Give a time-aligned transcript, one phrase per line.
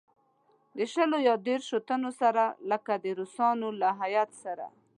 [0.77, 4.65] له شلو یا دېرشوتنو سره لکه د روسانو له هیات سره.